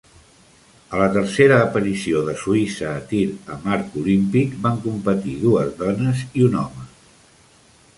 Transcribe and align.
A 0.95 1.01
la 1.01 1.09
tercera 1.17 1.59
aparició 1.65 2.23
de 2.31 2.35
Suïssa 2.45 2.89
a 2.95 3.05
tir 3.13 3.23
amb 3.57 3.71
arc 3.77 4.01
olímpic 4.05 4.59
van 4.67 4.83
competir 4.89 5.39
dues 5.47 5.73
dones 5.87 6.29
i 6.41 6.51
un 6.53 6.63
home. 6.65 6.89